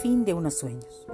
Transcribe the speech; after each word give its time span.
fin 0.00 0.24
de 0.24 0.32
unos 0.32 0.58
sueños. 0.58 1.06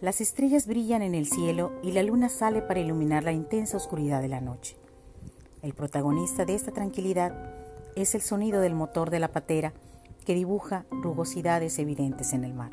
Las 0.00 0.20
estrellas 0.20 0.68
brillan 0.68 1.02
en 1.02 1.16
el 1.16 1.26
cielo 1.26 1.72
y 1.82 1.90
la 1.90 2.04
luna 2.04 2.28
sale 2.28 2.62
para 2.62 2.78
iluminar 2.78 3.24
la 3.24 3.32
intensa 3.32 3.76
oscuridad 3.76 4.22
de 4.22 4.28
la 4.28 4.40
noche. 4.40 4.76
El 5.62 5.74
protagonista 5.74 6.44
de 6.44 6.54
esta 6.54 6.70
tranquilidad 6.70 7.34
es 7.96 8.14
el 8.14 8.20
sonido 8.20 8.60
del 8.60 8.74
motor 8.74 9.10
de 9.10 9.18
la 9.18 9.32
patera 9.32 9.72
que 10.24 10.34
dibuja 10.34 10.86
rugosidades 10.90 11.78
evidentes 11.80 12.32
en 12.32 12.44
el 12.44 12.54
mar. 12.54 12.70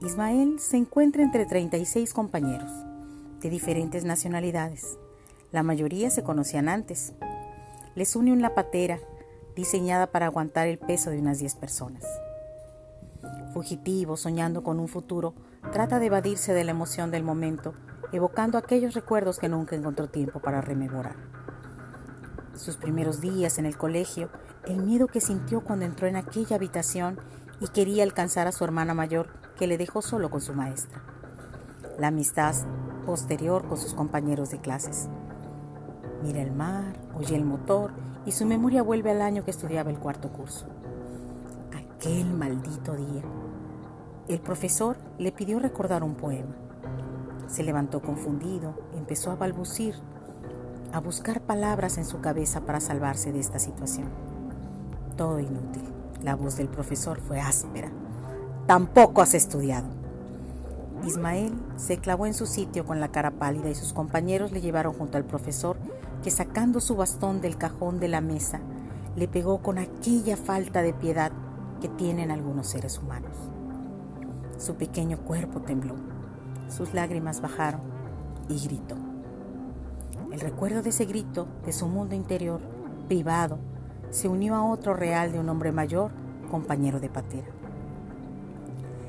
Ismael 0.00 0.60
se 0.60 0.76
encuentra 0.76 1.24
entre 1.24 1.44
36 1.44 2.14
compañeros, 2.14 2.70
de 3.40 3.50
diferentes 3.50 4.04
nacionalidades. 4.04 4.96
La 5.50 5.64
mayoría 5.64 6.10
se 6.10 6.22
conocían 6.22 6.68
antes. 6.68 7.14
Les 7.96 8.14
une 8.14 8.32
una 8.32 8.54
patera 8.54 9.00
diseñada 9.56 10.06
para 10.06 10.26
aguantar 10.26 10.68
el 10.68 10.78
peso 10.78 11.10
de 11.10 11.18
unas 11.18 11.40
10 11.40 11.56
personas 11.56 12.04
fugitivo, 13.54 14.16
soñando 14.16 14.64
con 14.64 14.80
un 14.80 14.88
futuro, 14.88 15.32
trata 15.72 16.00
de 16.00 16.06
evadirse 16.06 16.52
de 16.52 16.64
la 16.64 16.72
emoción 16.72 17.12
del 17.12 17.22
momento, 17.22 17.72
evocando 18.12 18.58
aquellos 18.58 18.94
recuerdos 18.94 19.38
que 19.38 19.48
nunca 19.48 19.76
encontró 19.76 20.08
tiempo 20.08 20.40
para 20.40 20.60
rememorar. 20.60 21.14
Sus 22.54 22.76
primeros 22.76 23.20
días 23.20 23.58
en 23.58 23.66
el 23.66 23.76
colegio, 23.76 24.28
el 24.66 24.82
miedo 24.82 25.06
que 25.06 25.20
sintió 25.20 25.62
cuando 25.62 25.84
entró 25.84 26.08
en 26.08 26.16
aquella 26.16 26.56
habitación 26.56 27.20
y 27.60 27.68
quería 27.68 28.02
alcanzar 28.02 28.48
a 28.48 28.52
su 28.52 28.64
hermana 28.64 28.92
mayor 28.92 29.28
que 29.56 29.68
le 29.68 29.78
dejó 29.78 30.02
solo 30.02 30.30
con 30.30 30.40
su 30.40 30.52
maestra. 30.52 31.00
La 31.98 32.08
amistad 32.08 32.56
posterior 33.06 33.68
con 33.68 33.78
sus 33.78 33.94
compañeros 33.94 34.50
de 34.50 34.60
clases. 34.60 35.08
Mira 36.24 36.42
el 36.42 36.50
mar, 36.50 36.96
oye 37.14 37.36
el 37.36 37.44
motor 37.44 37.92
y 38.26 38.32
su 38.32 38.46
memoria 38.46 38.82
vuelve 38.82 39.12
al 39.12 39.22
año 39.22 39.44
que 39.44 39.52
estudiaba 39.52 39.90
el 39.90 39.98
cuarto 39.98 40.30
curso. 40.30 40.66
Aquel 41.72 42.34
maldito 42.34 42.94
día 42.94 43.22
el 44.28 44.40
profesor 44.40 44.96
le 45.18 45.32
pidió 45.32 45.58
recordar 45.58 46.02
un 46.02 46.14
poema. 46.14 46.54
Se 47.46 47.62
levantó 47.62 48.00
confundido, 48.00 48.74
empezó 48.96 49.30
a 49.30 49.36
balbucir, 49.36 49.94
a 50.92 51.00
buscar 51.00 51.42
palabras 51.42 51.98
en 51.98 52.06
su 52.06 52.20
cabeza 52.20 52.62
para 52.62 52.80
salvarse 52.80 53.32
de 53.32 53.40
esta 53.40 53.58
situación. 53.58 54.08
Todo 55.16 55.40
inútil. 55.40 55.84
La 56.22 56.36
voz 56.36 56.56
del 56.56 56.68
profesor 56.68 57.20
fue 57.20 57.38
áspera. 57.38 57.90
Tampoco 58.66 59.20
has 59.20 59.34
estudiado. 59.34 59.88
Ismael 61.04 61.52
se 61.76 61.98
clavó 61.98 62.24
en 62.24 62.32
su 62.32 62.46
sitio 62.46 62.86
con 62.86 63.00
la 63.00 63.08
cara 63.08 63.32
pálida 63.32 63.68
y 63.68 63.74
sus 63.74 63.92
compañeros 63.92 64.52
le 64.52 64.62
llevaron 64.62 64.94
junto 64.94 65.18
al 65.18 65.24
profesor 65.24 65.76
que 66.22 66.30
sacando 66.30 66.80
su 66.80 66.96
bastón 66.96 67.42
del 67.42 67.58
cajón 67.58 68.00
de 68.00 68.08
la 68.08 68.22
mesa 68.22 68.60
le 69.16 69.28
pegó 69.28 69.58
con 69.58 69.76
aquella 69.76 70.38
falta 70.38 70.80
de 70.80 70.94
piedad 70.94 71.30
que 71.82 71.88
tienen 71.88 72.30
algunos 72.30 72.68
seres 72.68 72.98
humanos. 72.98 73.53
Su 74.58 74.76
pequeño 74.76 75.18
cuerpo 75.18 75.60
tembló, 75.60 75.96
sus 76.68 76.94
lágrimas 76.94 77.40
bajaron 77.40 77.80
y 78.48 78.58
gritó. 78.64 78.96
El 80.32 80.40
recuerdo 80.40 80.82
de 80.82 80.90
ese 80.90 81.04
grito, 81.04 81.48
de 81.64 81.72
su 81.72 81.86
mundo 81.88 82.14
interior, 82.14 82.60
privado, 83.08 83.58
se 84.10 84.28
unió 84.28 84.54
a 84.54 84.64
otro 84.64 84.94
real 84.94 85.32
de 85.32 85.40
un 85.40 85.48
hombre 85.48 85.72
mayor, 85.72 86.12
compañero 86.50 87.00
de 87.00 87.08
patera. 87.08 87.48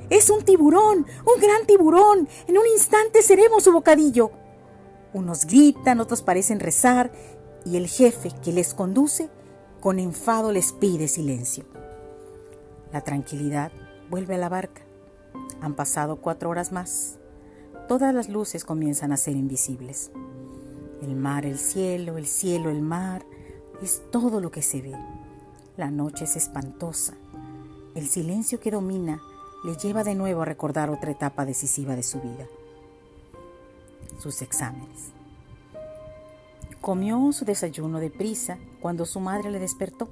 ¡Es 0.09 0.29
un 0.29 0.43
tiburón! 0.43 1.05
¡Un 1.25 1.41
gran 1.41 1.65
tiburón! 1.67 2.27
En 2.47 2.57
un 2.57 2.67
instante 2.67 3.21
seremos 3.21 3.63
su 3.63 3.71
bocadillo. 3.71 4.31
Unos 5.13 5.45
gritan, 5.45 5.99
otros 5.99 6.21
parecen 6.21 6.59
rezar, 6.59 7.11
y 7.65 7.77
el 7.77 7.87
jefe 7.87 8.31
que 8.43 8.51
les 8.51 8.73
conduce, 8.73 9.29
con 9.79 9.99
enfado 9.99 10.51
les 10.51 10.73
pide 10.73 11.07
silencio. 11.07 11.65
La 12.91 13.01
tranquilidad 13.01 13.71
vuelve 14.09 14.35
a 14.35 14.39
la 14.39 14.49
barca 14.49 14.84
han 15.65 15.73
pasado 15.73 16.17
cuatro 16.17 16.51
horas 16.51 16.71
más. 16.71 17.17
Todas 17.87 18.13
las 18.13 18.29
luces 18.29 18.63
comienzan 18.63 19.11
a 19.11 19.17
ser 19.17 19.35
invisibles. 19.35 20.11
El 21.01 21.15
mar, 21.15 21.45
el 21.45 21.57
cielo, 21.57 22.17
el 22.17 22.27
cielo, 22.27 22.69
el 22.69 22.81
mar, 22.81 23.25
es 23.81 24.03
todo 24.11 24.39
lo 24.39 24.51
que 24.51 24.61
se 24.61 24.83
ve. 24.83 24.93
La 25.75 25.89
noche 25.89 26.25
es 26.25 26.35
espantosa. 26.35 27.15
El 27.95 28.07
silencio 28.07 28.59
que 28.59 28.69
domina 28.69 29.21
le 29.63 29.75
lleva 29.75 30.03
de 30.03 30.13
nuevo 30.13 30.43
a 30.43 30.45
recordar 30.45 30.91
otra 30.91 31.11
etapa 31.11 31.45
decisiva 31.45 31.95
de 31.95 32.03
su 32.03 32.21
vida. 32.21 32.45
Sus 34.19 34.43
exámenes. 34.43 35.09
Comió 36.79 37.31
su 37.31 37.43
desayuno 37.43 37.99
deprisa 37.99 38.59
cuando 38.79 39.07
su 39.07 39.19
madre 39.19 39.49
le 39.49 39.59
despertó 39.59 40.09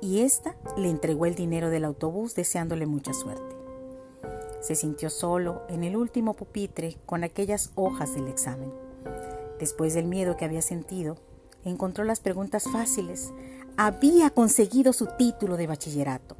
y 0.00 0.20
ésta 0.20 0.56
le 0.78 0.88
entregó 0.88 1.26
el 1.26 1.34
dinero 1.34 1.68
del 1.68 1.84
autobús 1.84 2.34
deseándole 2.34 2.86
mucha 2.86 3.12
suerte. 3.12 3.65
Se 4.60 4.74
sintió 4.74 5.10
solo 5.10 5.62
en 5.68 5.84
el 5.84 5.96
último 5.96 6.34
pupitre 6.34 6.98
con 7.06 7.24
aquellas 7.24 7.70
hojas 7.74 8.14
del 8.14 8.28
examen. 8.28 8.72
Después 9.58 9.94
del 9.94 10.06
miedo 10.06 10.36
que 10.36 10.44
había 10.44 10.62
sentido, 10.62 11.16
encontró 11.64 12.04
las 12.04 12.20
preguntas 12.20 12.64
fáciles. 12.70 13.32
Había 13.76 14.30
conseguido 14.30 14.92
su 14.92 15.06
título 15.18 15.56
de 15.56 15.66
bachillerato. 15.66 16.36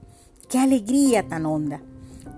¡Qué 0.48 0.58
alegría 0.58 1.26
tan 1.28 1.46
honda! 1.46 1.80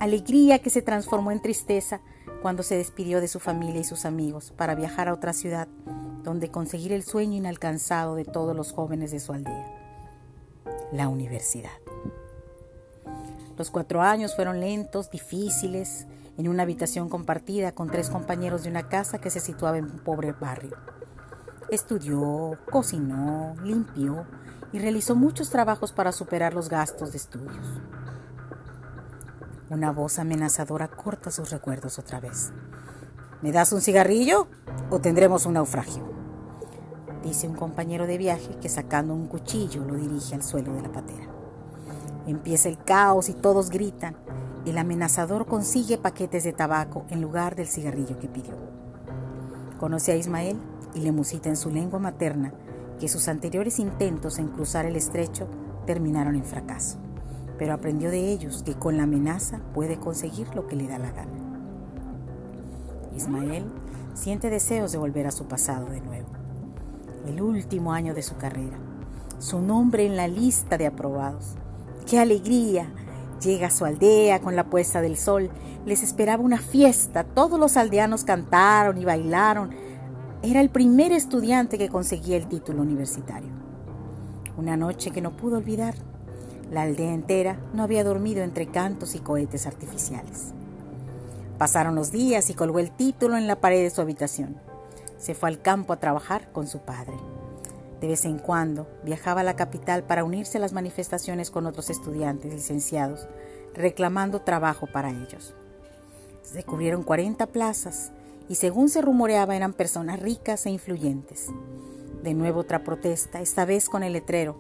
Alegría 0.00 0.60
que 0.60 0.70
se 0.70 0.82
transformó 0.82 1.32
en 1.32 1.42
tristeza 1.42 2.00
cuando 2.42 2.62
se 2.62 2.76
despidió 2.76 3.20
de 3.20 3.28
su 3.28 3.40
familia 3.40 3.80
y 3.80 3.84
sus 3.84 4.04
amigos 4.04 4.52
para 4.56 4.74
viajar 4.74 5.08
a 5.08 5.14
otra 5.14 5.32
ciudad 5.32 5.68
donde 6.22 6.50
conseguir 6.50 6.92
el 6.92 7.02
sueño 7.02 7.36
inalcanzado 7.36 8.14
de 8.14 8.24
todos 8.24 8.54
los 8.54 8.72
jóvenes 8.72 9.10
de 9.10 9.20
su 9.20 9.32
aldea, 9.32 9.66
la 10.92 11.08
universidad. 11.08 11.70
Los 13.58 13.72
cuatro 13.72 14.02
años 14.02 14.36
fueron 14.36 14.60
lentos, 14.60 15.10
difíciles, 15.10 16.06
en 16.36 16.46
una 16.46 16.62
habitación 16.62 17.08
compartida 17.08 17.72
con 17.72 17.90
tres 17.90 18.08
compañeros 18.08 18.62
de 18.62 18.70
una 18.70 18.88
casa 18.88 19.18
que 19.18 19.30
se 19.30 19.40
situaba 19.40 19.78
en 19.78 19.86
un 19.86 19.98
pobre 19.98 20.32
barrio. 20.32 20.76
Estudió, 21.68 22.56
cocinó, 22.70 23.56
limpió 23.64 24.24
y 24.72 24.78
realizó 24.78 25.16
muchos 25.16 25.50
trabajos 25.50 25.92
para 25.92 26.12
superar 26.12 26.54
los 26.54 26.68
gastos 26.68 27.10
de 27.10 27.18
estudios. 27.18 27.82
Una 29.70 29.90
voz 29.90 30.20
amenazadora 30.20 30.86
corta 30.86 31.32
sus 31.32 31.50
recuerdos 31.50 31.98
otra 31.98 32.20
vez. 32.20 32.52
¿Me 33.42 33.50
das 33.50 33.72
un 33.72 33.80
cigarrillo 33.80 34.46
o 34.88 35.00
tendremos 35.00 35.46
un 35.46 35.54
naufragio? 35.54 36.08
Dice 37.24 37.48
un 37.48 37.56
compañero 37.56 38.06
de 38.06 38.18
viaje 38.18 38.56
que 38.60 38.68
sacando 38.68 39.14
un 39.14 39.26
cuchillo 39.26 39.84
lo 39.84 39.96
dirige 39.96 40.36
al 40.36 40.44
suelo 40.44 40.72
de 40.74 40.82
la 40.82 40.92
patera. 40.92 41.37
Empieza 42.28 42.68
el 42.68 42.76
caos 42.76 43.30
y 43.30 43.32
todos 43.32 43.70
gritan. 43.70 44.14
El 44.66 44.76
amenazador 44.76 45.46
consigue 45.46 45.96
paquetes 45.96 46.44
de 46.44 46.52
tabaco 46.52 47.06
en 47.08 47.22
lugar 47.22 47.56
del 47.56 47.68
cigarrillo 47.68 48.18
que 48.18 48.28
pidió. 48.28 48.52
Conoce 49.80 50.12
a 50.12 50.16
Ismael 50.16 50.58
y 50.94 51.00
le 51.00 51.10
musita 51.10 51.48
en 51.48 51.56
su 51.56 51.70
lengua 51.70 51.98
materna 51.98 52.52
que 53.00 53.08
sus 53.08 53.28
anteriores 53.28 53.78
intentos 53.78 54.38
en 54.38 54.48
cruzar 54.48 54.84
el 54.84 54.96
estrecho 54.96 55.48
terminaron 55.86 56.36
en 56.36 56.44
fracaso, 56.44 56.98
pero 57.56 57.72
aprendió 57.72 58.10
de 58.10 58.30
ellos 58.30 58.62
que 58.62 58.74
con 58.74 58.98
la 58.98 59.04
amenaza 59.04 59.62
puede 59.72 59.98
conseguir 59.98 60.54
lo 60.54 60.66
que 60.66 60.76
le 60.76 60.86
da 60.86 60.98
la 60.98 61.12
gana. 61.12 61.32
Ismael 63.16 63.64
siente 64.12 64.50
deseos 64.50 64.92
de 64.92 64.98
volver 64.98 65.26
a 65.26 65.30
su 65.30 65.46
pasado 65.46 65.86
de 65.86 66.02
nuevo. 66.02 66.28
El 67.26 67.40
último 67.40 67.94
año 67.94 68.12
de 68.12 68.22
su 68.22 68.36
carrera, 68.36 68.76
su 69.38 69.62
nombre 69.62 70.04
en 70.04 70.16
la 70.16 70.28
lista 70.28 70.76
de 70.76 70.86
aprobados, 70.86 71.56
¡Qué 72.08 72.18
alegría! 72.18 72.90
Llega 73.42 73.66
a 73.66 73.70
su 73.70 73.84
aldea 73.84 74.40
con 74.40 74.56
la 74.56 74.70
puesta 74.70 75.02
del 75.02 75.18
sol. 75.18 75.50
Les 75.84 76.02
esperaba 76.02 76.42
una 76.42 76.56
fiesta. 76.56 77.22
Todos 77.22 77.60
los 77.60 77.76
aldeanos 77.76 78.24
cantaron 78.24 78.96
y 78.96 79.04
bailaron. 79.04 79.70
Era 80.42 80.62
el 80.62 80.70
primer 80.70 81.12
estudiante 81.12 81.76
que 81.76 81.90
conseguía 81.90 82.38
el 82.38 82.48
título 82.48 82.80
universitario. 82.80 83.50
Una 84.56 84.78
noche 84.78 85.10
que 85.10 85.20
no 85.20 85.36
pudo 85.36 85.58
olvidar. 85.58 85.96
La 86.70 86.82
aldea 86.82 87.12
entera 87.12 87.60
no 87.74 87.82
había 87.82 88.04
dormido 88.04 88.42
entre 88.42 88.68
cantos 88.68 89.14
y 89.14 89.18
cohetes 89.18 89.66
artificiales. 89.66 90.54
Pasaron 91.58 91.94
los 91.94 92.10
días 92.10 92.48
y 92.48 92.54
colgó 92.54 92.78
el 92.78 92.90
título 92.90 93.36
en 93.36 93.46
la 93.46 93.60
pared 93.60 93.82
de 93.82 93.90
su 93.90 94.00
habitación. 94.00 94.56
Se 95.18 95.34
fue 95.34 95.50
al 95.50 95.60
campo 95.60 95.92
a 95.92 96.00
trabajar 96.00 96.52
con 96.52 96.68
su 96.68 96.78
padre. 96.78 97.14
De 98.00 98.06
vez 98.06 98.24
en 98.24 98.38
cuando 98.38 98.86
viajaba 99.04 99.40
a 99.40 99.44
la 99.44 99.56
capital 99.56 100.04
para 100.04 100.24
unirse 100.24 100.58
a 100.58 100.60
las 100.60 100.72
manifestaciones 100.72 101.50
con 101.50 101.66
otros 101.66 101.90
estudiantes 101.90 102.52
licenciados, 102.52 103.26
reclamando 103.74 104.42
trabajo 104.42 104.86
para 104.86 105.10
ellos. 105.10 105.54
Se 106.42 106.62
cubrieron 106.62 107.02
40 107.02 107.46
plazas 107.46 108.12
y 108.48 108.54
según 108.54 108.88
se 108.88 109.02
rumoreaba 109.02 109.56
eran 109.56 109.72
personas 109.72 110.20
ricas 110.20 110.64
e 110.66 110.70
influyentes. 110.70 111.48
De 112.22 112.34
nuevo 112.34 112.60
otra 112.60 112.84
protesta, 112.84 113.40
esta 113.40 113.64
vez 113.64 113.88
con 113.88 114.02
el 114.02 114.12
letrero, 114.12 114.56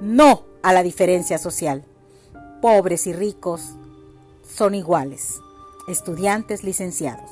no 0.00 0.44
a 0.62 0.72
la 0.72 0.82
diferencia 0.82 1.38
social. 1.38 1.84
Pobres 2.62 3.06
y 3.06 3.12
ricos 3.12 3.74
son 4.42 4.74
iguales, 4.74 5.40
estudiantes 5.88 6.64
licenciados. 6.64 7.30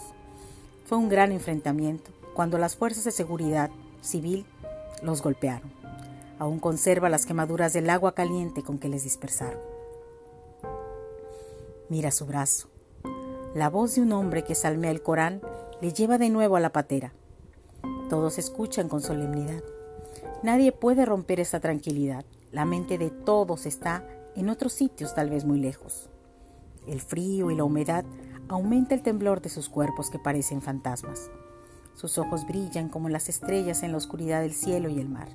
Fue 0.85 0.99
un 0.99 1.09
gran 1.09 1.33
enfrentamiento 1.33 2.11
cuando 2.35 2.59
las 2.59 2.77
fuerzas 2.77 3.05
de 3.05 3.13
seguridad 3.13 3.71
civil 4.03 4.45
los 5.05 5.23
golpearon. 5.23 5.71
Aún 6.39 6.59
conserva 6.59 7.09
las 7.09 7.27
quemaduras 7.27 7.73
del 7.73 7.89
agua 7.91 8.15
caliente 8.15 8.63
con 8.63 8.79
que 8.79 8.89
les 8.89 9.05
dispersaron. 9.05 9.61
Mira 11.89 12.11
su 12.11 12.27
brazo. 12.27 12.69
La 13.55 13.71
voz 13.71 13.95
de 13.95 14.01
un 14.01 14.13
hombre 14.13 14.43
que 14.43 14.55
salmea 14.55 14.91
el 14.91 15.03
Corán 15.03 15.41
le 15.81 15.93
lleva 15.93 16.19
de 16.19 16.31
nuevo 16.31 16.57
a 16.57 16.61
la 16.61 16.73
patera. 16.73 17.13
Todos 18.11 18.39
escuchan 18.39 18.89
con 18.89 19.01
solemnidad. 19.01 19.63
Nadie 20.43 20.73
puede 20.73 21.05
romper 21.05 21.41
esa 21.41 21.61
tranquilidad. 21.61 22.25
La 22.51 22.65
mente 22.65 22.99
de 22.99 23.11
todos 23.11 23.67
está 23.67 24.05
en 24.35 24.49
otros 24.49 24.73
sitios 24.73 25.15
tal 25.15 25.31
vez 25.31 25.45
muy 25.45 25.61
lejos. 25.61 26.09
El 26.87 27.01
frío 27.01 27.51
y 27.51 27.55
la 27.55 27.65
humedad 27.65 28.05
aumenta 28.49 28.95
el 28.95 29.03
temblor 29.03 29.41
de 29.41 29.49
sus 29.49 29.69
cuerpos 29.69 30.11
que 30.11 30.19
parecen 30.19 30.61
fantasmas. 30.61 31.31
Sus 31.95 32.19
ojos 32.19 32.47
brillan 32.47 32.89
como 32.89 33.09
las 33.09 33.29
estrellas 33.29 33.83
en 33.83 33.93
la 33.93 33.99
oscuridad 33.99 34.41
del 34.41 34.53
cielo 34.53 34.89
y 34.89 34.99
el 34.99 35.09
mar. 35.09 35.29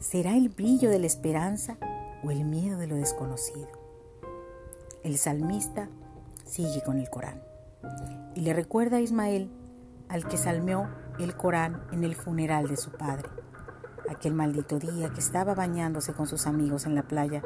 ¿Será 0.00 0.36
el 0.36 0.48
brillo 0.48 0.90
de 0.90 0.98
la 0.98 1.06
esperanza 1.06 1.78
o 2.22 2.30
el 2.30 2.44
miedo 2.44 2.78
de 2.78 2.86
lo 2.86 2.96
desconocido? 2.96 3.68
El 5.02 5.18
salmista 5.18 5.88
sigue 6.44 6.82
con 6.82 6.98
el 6.98 7.08
Corán 7.08 7.42
y 8.34 8.40
le 8.40 8.52
recuerda 8.52 8.98
a 8.98 9.00
Ismael 9.00 9.50
al 10.08 10.26
que 10.26 10.36
salmeó 10.36 10.88
el 11.18 11.36
Corán 11.36 11.82
en 11.92 12.04
el 12.04 12.14
funeral 12.14 12.68
de 12.68 12.76
su 12.76 12.90
padre, 12.90 13.28
aquel 14.08 14.34
maldito 14.34 14.78
día 14.78 15.10
que 15.10 15.20
estaba 15.20 15.54
bañándose 15.54 16.12
con 16.12 16.26
sus 16.26 16.46
amigos 16.46 16.86
en 16.86 16.94
la 16.94 17.04
playa 17.04 17.42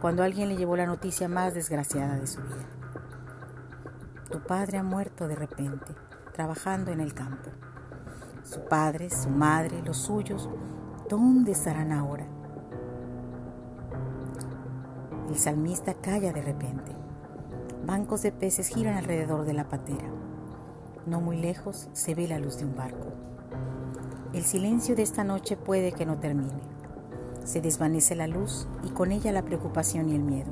cuando 0.00 0.22
alguien 0.22 0.48
le 0.48 0.56
llevó 0.56 0.76
la 0.76 0.86
noticia 0.86 1.28
más 1.28 1.54
desgraciada 1.54 2.16
de 2.16 2.26
su 2.26 2.40
vida. 2.42 2.66
Tu 4.30 4.40
padre 4.40 4.78
ha 4.78 4.82
muerto 4.82 5.28
de 5.28 5.36
repente, 5.36 5.94
trabajando 6.32 6.90
en 6.90 7.00
el 7.00 7.14
campo. 7.14 7.50
Su 8.42 8.64
padre, 8.64 9.10
su 9.10 9.28
madre, 9.30 9.82
los 9.82 9.98
suyos, 9.98 10.48
¿dónde 11.08 11.52
estarán 11.52 11.92
ahora? 11.92 12.26
El 15.28 15.38
salmista 15.38 15.94
calla 15.94 16.32
de 16.32 16.42
repente. 16.42 16.92
Bancos 17.86 18.22
de 18.22 18.32
peces 18.32 18.68
giran 18.68 18.96
alrededor 18.96 19.44
de 19.44 19.52
la 19.52 19.68
patera. 19.68 20.08
No 21.06 21.20
muy 21.20 21.36
lejos 21.36 21.88
se 21.92 22.14
ve 22.14 22.28
la 22.28 22.38
luz 22.38 22.58
de 22.58 22.64
un 22.64 22.76
barco. 22.76 23.08
El 24.32 24.44
silencio 24.44 24.96
de 24.96 25.02
esta 25.02 25.24
noche 25.24 25.56
puede 25.56 25.92
que 25.92 26.06
no 26.06 26.18
termine. 26.18 26.60
Se 27.44 27.60
desvanece 27.60 28.14
la 28.14 28.26
luz 28.26 28.68
y 28.82 28.90
con 28.90 29.12
ella 29.12 29.32
la 29.32 29.42
preocupación 29.42 30.08
y 30.08 30.14
el 30.14 30.22
miedo. 30.22 30.50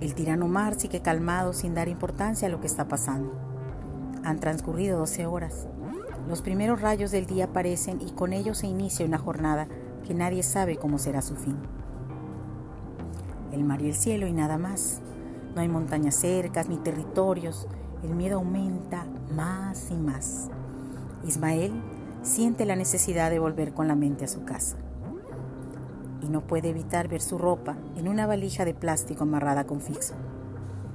El 0.00 0.14
tirano 0.14 0.48
mar 0.48 0.74
sigue 0.74 1.02
calmado 1.02 1.52
sin 1.52 1.74
dar 1.74 1.88
importancia 1.88 2.48
a 2.48 2.50
lo 2.50 2.60
que 2.60 2.66
está 2.66 2.88
pasando. 2.88 3.49
Han 4.24 4.38
transcurrido 4.40 4.98
12 4.98 5.26
horas. 5.26 5.66
Los 6.28 6.42
primeros 6.42 6.80
rayos 6.80 7.10
del 7.10 7.26
día 7.26 7.46
aparecen 7.46 8.00
y 8.00 8.12
con 8.12 8.32
ellos 8.32 8.58
se 8.58 8.66
inicia 8.66 9.06
una 9.06 9.18
jornada 9.18 9.66
que 10.06 10.14
nadie 10.14 10.42
sabe 10.42 10.76
cómo 10.76 10.98
será 10.98 11.22
su 11.22 11.36
fin. 11.36 11.56
El 13.52 13.64
mar 13.64 13.82
y 13.82 13.88
el 13.88 13.94
cielo 13.94 14.26
y 14.26 14.32
nada 14.32 14.58
más. 14.58 15.00
No 15.54 15.60
hay 15.60 15.68
montañas 15.68 16.14
cercas 16.14 16.68
ni 16.68 16.76
territorios, 16.76 17.66
el 18.04 18.14
miedo 18.14 18.36
aumenta 18.36 19.04
más 19.34 19.90
y 19.90 19.94
más. 19.94 20.48
Ismael 21.24 21.72
siente 22.22 22.64
la 22.64 22.76
necesidad 22.76 23.30
de 23.30 23.38
volver 23.38 23.72
con 23.74 23.88
la 23.88 23.96
mente 23.96 24.24
a 24.24 24.28
su 24.28 24.44
casa 24.44 24.76
y 26.22 26.28
no 26.28 26.42
puede 26.42 26.68
evitar 26.68 27.08
ver 27.08 27.20
su 27.20 27.38
ropa 27.38 27.76
en 27.96 28.08
una 28.08 28.26
valija 28.26 28.64
de 28.64 28.74
plástico 28.74 29.24
amarrada 29.24 29.64
con 29.64 29.80
fixo, 29.80 30.14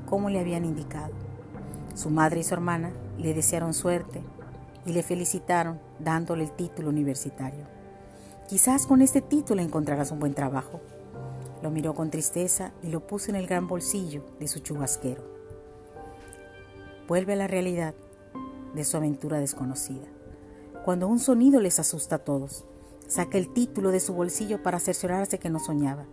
como 0.06 0.30
le 0.30 0.40
habían 0.40 0.66
indicado. 0.66 1.25
Su 1.96 2.12
madre 2.12 2.42
y 2.42 2.44
su 2.44 2.54
hermana 2.54 2.92
le 3.18 3.34
desearon 3.34 3.74
suerte 3.74 4.22
y 4.86 4.94
le 4.94 5.02
felicitaron 5.02 5.80
dándole 6.00 6.44
el 6.44 6.52
título 6.52 6.90
universitario. 6.90 7.66
Quizás 8.48 8.86
con 8.86 9.02
este 9.02 9.22
título 9.22 9.62
encontrarás 9.62 10.12
un 10.12 10.20
buen 10.20 10.36
trabajo. 10.36 10.80
Lo 11.64 11.72
miró 11.72 11.96
con 11.96 12.12
tristeza 12.12 12.72
y 12.84 12.90
lo 12.90 13.08
puso 13.08 13.32
en 13.32 13.38
el 13.38 13.48
gran 13.48 13.68
bolsillo 13.68 14.24
de 14.40 14.48
su 14.48 14.60
chubasquero 14.60 15.36
vuelve 17.08 17.34
a 17.34 17.38
la 17.38 17.48
realidad 17.48 17.94
de 18.74 18.84
su 18.84 18.98
aventura 18.98 19.40
desconocida. 19.40 20.08
Cuando 20.84 21.08
un 21.08 21.20
sonido 21.20 21.60
les 21.62 21.80
asusta 21.80 22.18
a 22.18 22.24
todos, 22.24 22.66
saca 23.08 23.38
el 23.38 23.54
título 23.54 23.92
de 23.92 24.00
su 24.00 24.14
bolsillo 24.14 24.62
para 24.62 24.80
cerciorarse 24.80 25.40
que 25.40 25.50
no 25.50 25.60
soñaba. 25.60 26.06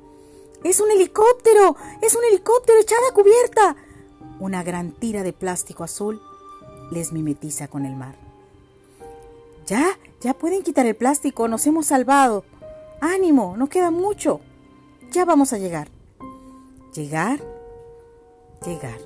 ¡Es 0.65 0.81
un 0.81 0.91
helicóptero! 0.91 1.77
¡Es 2.01 2.15
un 2.15 2.25
helicóptero 2.31 2.79
echada 2.79 3.09
a 3.11 3.15
cubierta! 3.15 3.77
Una 4.41 4.63
gran 4.63 4.93
tira 4.93 5.23
de 5.23 5.33
plástico 5.33 5.85
azul 5.85 6.21
les 6.91 7.13
mimetiza 7.13 7.69
con 7.69 7.87
el 7.87 7.97
mar. 7.97 8.15
Ya, 9.67 9.99
ya 10.21 10.35
pueden 10.35 10.63
quitar 10.63 10.87
el 10.87 10.97
plástico, 10.97 11.49
nos 11.49 11.67
hemos 11.67 11.87
salvado. 11.87 12.45
Ánimo, 13.01 13.57
no 13.57 13.69
queda 13.69 13.91
mucho. 13.91 14.41
Ya 15.13 15.25
vamos 15.25 15.53
a 15.53 15.59
llegar. 15.59 15.89
Llegar, 16.95 17.41
llegar. 18.67 18.99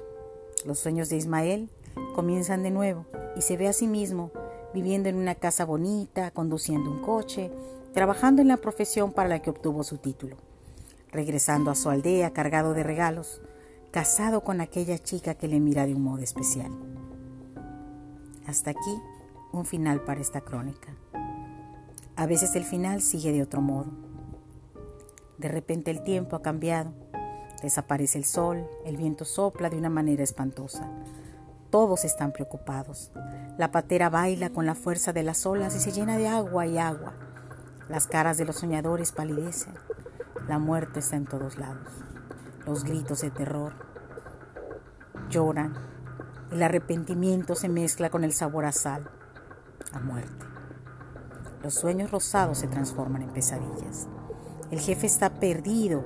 Los 0.65 0.79
sueños 0.79 1.09
de 1.09 1.17
Ismael 1.17 1.71
comienzan 2.15 2.63
de 2.63 2.71
nuevo 2.71 3.07
y 3.37 3.43
se 3.43 3.57
ve 3.57 3.69
a 3.69 3.73
sí 3.73 3.87
mismo 3.87 4.31
viviendo 4.75 5.09
en 5.09 5.17
una 5.17 5.35
casa 5.35 5.65
bonita, 5.65 6.31
conduciendo 6.33 6.91
un 6.91 7.01
coche, 7.01 7.51
trabajando 7.95 8.43
en 8.43 8.49
la 8.49 8.59
profesión 8.59 9.13
para 9.13 9.29
la 9.29 9.41
que 9.41 9.51
obtuvo 9.51 9.85
su 9.85 9.99
título, 9.99 10.37
regresando 11.13 11.71
a 11.71 11.75
su 11.75 11.89
aldea 11.89 12.33
cargado 12.33 12.75
de 12.75 12.83
regalos, 12.83 13.41
casado 13.97 14.43
con 14.43 14.61
aquella 14.61 14.99
chica 14.99 15.37
que 15.37 15.49
le 15.49 15.59
mira 15.59 15.87
de 15.87 15.95
un 15.95 16.03
modo 16.03 16.23
especial. 16.23 16.71
Hasta 18.47 18.73
aquí 18.73 19.03
un 19.53 19.65
final 19.65 20.03
para 20.05 20.21
esta 20.21 20.43
crónica. 20.43 20.95
A 22.15 22.27
veces 22.27 22.55
el 22.57 22.65
final 22.65 23.01
sigue 23.01 23.33
de 23.33 23.41
otro 23.41 23.63
modo. 23.63 23.87
De 25.39 25.49
repente 25.49 25.91
el 25.91 26.03
tiempo 26.03 26.37
ha 26.37 26.43
cambiado, 26.43 26.93
desaparece 27.63 28.19
el 28.19 28.27
sol, 28.27 28.69
el 28.85 28.99
viento 28.99 29.25
sopla 29.25 29.71
de 29.71 29.79
una 29.79 29.89
manera 29.89 30.23
espantosa. 30.23 30.91
Todos 31.71 32.05
están 32.05 32.33
preocupados. 32.33 33.13
La 33.57 33.71
patera 33.71 34.11
baila 34.11 34.51
con 34.51 34.67
la 34.67 34.75
fuerza 34.75 35.15
de 35.15 35.23
las 35.23 35.47
olas 35.47 35.75
y 35.75 35.81
se 35.81 35.93
llena 35.93 36.19
de 36.19 36.29
agua 36.29 36.67
y 36.67 36.77
agua. 36.77 37.15
Las 37.89 38.07
caras 38.07 38.37
de 38.37 38.45
los 38.45 38.57
soñadores 38.57 39.13
palidecen. 39.13 39.73
La 40.49 40.59
muerte 40.59 40.99
está 40.99 41.17
en 41.17 41.25
todos 41.25 41.57
lados. 41.57 41.89
Los 42.67 42.85
gritos 42.85 43.23
de 43.23 43.31
terror 43.31 43.86
lloran. 45.29 45.75
El 46.51 46.63
arrepentimiento 46.63 47.55
se 47.55 47.69
mezcla 47.69 48.11
con 48.11 48.25
el 48.25 48.33
sabor 48.33 48.65
a 48.65 48.73
sal, 48.73 49.11
a 49.93 50.01
muerte. 50.01 50.47
Los 51.63 51.75
sueños 51.75 52.11
rosados 52.11 52.59
se 52.59 52.69
transforman 52.69 53.23
en 53.23 53.31
pesadillas. 53.31 54.07
El 54.71 54.81
jefe 54.81 55.07
está 55.07 55.31
perdido 55.31 56.05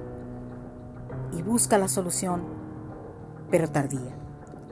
y 1.33 1.43
busca 1.43 1.79
la 1.79 1.89
solución, 1.89 2.43
pero 3.51 3.69
tardía 3.69 4.15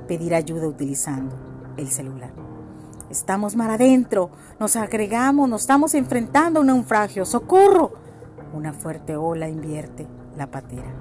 pedir 0.07 0.35
ayuda 0.35 0.67
utilizando 0.67 1.37
el 1.77 1.89
celular. 1.89 2.33
Estamos 3.11 3.57
mar 3.57 3.71
adentro, 3.71 4.31
nos 4.59 4.77
agregamos, 4.77 5.49
nos 5.49 5.63
estamos 5.63 5.95
enfrentando 5.95 6.59
a 6.59 6.63
un 6.63 6.67
naufragio. 6.67 7.25
¡Socorro! 7.25 7.93
Una 8.53 8.73
fuerte 8.73 9.17
ola 9.17 9.49
invierte 9.49 10.07
la 10.37 10.51
patera. 10.51 10.93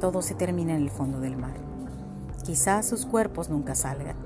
Todo 0.00 0.22
se 0.22 0.34
termina 0.34 0.74
en 0.74 0.82
el 0.82 0.90
fondo 0.90 1.20
del 1.20 1.36
mar. 1.36 1.69
Quizás 2.44 2.86
sus 2.86 3.06
cuerpos 3.06 3.48
nunca 3.48 3.74
salgan. 3.74 4.16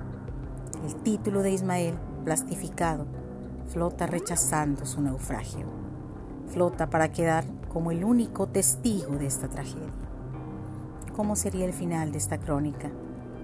El 0.85 0.95
título 0.97 1.43
de 1.43 1.53
Ismael, 1.53 1.97
plastificado, 2.25 3.07
flota 3.69 4.07
rechazando 4.07 4.87
su 4.87 5.01
naufragio. 5.01 5.67
Flota 6.49 6.91
para 6.91 7.11
quedar 7.13 7.45
como 7.73 7.91
el 7.91 8.05
único 8.05 8.47
testigo 8.47 9.17
de 9.17 9.27
esta 9.27 9.49
tragedia. 9.49 9.93
¿Cómo 11.17 11.37
sería 11.37 11.65
el 11.67 11.73
final 11.73 12.13
de 12.13 12.19
esta 12.19 12.39
crónica? 12.39 12.91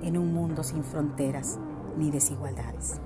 en 0.03 0.17
un 0.17 0.33
mundo 0.33 0.63
sin 0.63 0.85
fronteras 0.85 1.59
ni 1.97 2.11
desigualdades. 2.11 3.01